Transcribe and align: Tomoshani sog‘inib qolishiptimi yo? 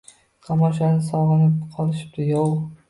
Tomoshani 0.47 1.05
sog‘inib 1.11 1.61
qolishiptimi 1.77 2.35
yo? 2.37 2.47